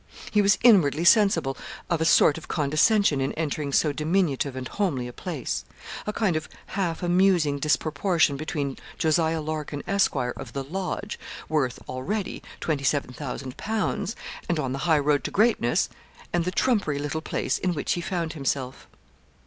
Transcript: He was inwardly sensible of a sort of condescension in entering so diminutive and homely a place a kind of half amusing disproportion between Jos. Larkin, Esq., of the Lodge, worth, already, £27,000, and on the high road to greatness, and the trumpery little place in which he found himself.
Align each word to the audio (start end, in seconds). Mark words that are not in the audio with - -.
He 0.31 0.41
was 0.41 0.57
inwardly 0.63 1.03
sensible 1.05 1.55
of 1.87 2.01
a 2.01 2.05
sort 2.05 2.39
of 2.39 2.47
condescension 2.47 3.21
in 3.21 3.33
entering 3.33 3.71
so 3.71 3.93
diminutive 3.93 4.55
and 4.55 4.67
homely 4.67 5.07
a 5.07 5.13
place 5.13 5.63
a 6.07 6.11
kind 6.11 6.35
of 6.35 6.49
half 6.73 7.03
amusing 7.03 7.59
disproportion 7.59 8.35
between 8.35 8.77
Jos. 8.97 9.19
Larkin, 9.19 9.83
Esq., 9.85 10.15
of 10.15 10.53
the 10.53 10.63
Lodge, 10.63 11.19
worth, 11.47 11.77
already, 11.87 12.41
£27,000, 12.61 14.15
and 14.49 14.59
on 14.59 14.71
the 14.71 14.79
high 14.89 14.97
road 14.97 15.23
to 15.25 15.29
greatness, 15.29 15.87
and 16.33 16.45
the 16.45 16.51
trumpery 16.51 16.97
little 16.97 17.21
place 17.21 17.59
in 17.59 17.75
which 17.75 17.91
he 17.93 18.01
found 18.01 18.33
himself. 18.33 18.87